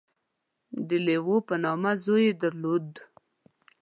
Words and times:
•د 0.87 0.89
لیو 1.05 1.35
په 1.47 1.55
نامه 1.63 1.91
زوی 2.03 2.23
یې 2.27 2.33
درلود. 2.41 2.87